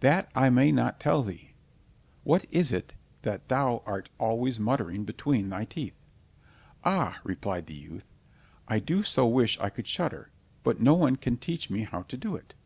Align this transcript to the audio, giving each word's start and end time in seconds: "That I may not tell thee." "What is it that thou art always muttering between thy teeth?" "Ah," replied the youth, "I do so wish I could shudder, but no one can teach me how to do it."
"That 0.00 0.28
I 0.34 0.50
may 0.50 0.72
not 0.72 0.98
tell 0.98 1.22
thee." 1.22 1.52
"What 2.24 2.46
is 2.50 2.72
it 2.72 2.94
that 3.22 3.48
thou 3.48 3.84
art 3.86 4.10
always 4.18 4.58
muttering 4.58 5.04
between 5.04 5.50
thy 5.50 5.66
teeth?" 5.66 5.94
"Ah," 6.82 7.20
replied 7.22 7.66
the 7.66 7.74
youth, 7.74 8.12
"I 8.66 8.80
do 8.80 9.04
so 9.04 9.28
wish 9.28 9.56
I 9.60 9.70
could 9.70 9.86
shudder, 9.86 10.30
but 10.64 10.80
no 10.80 10.94
one 10.94 11.14
can 11.14 11.36
teach 11.36 11.70
me 11.70 11.82
how 11.84 12.02
to 12.02 12.16
do 12.16 12.34
it." 12.34 12.56